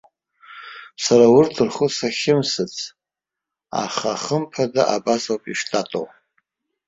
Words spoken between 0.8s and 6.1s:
Сара урҭ рхәы сахьымсыц, аха хымԥада абасоуп иштатоу.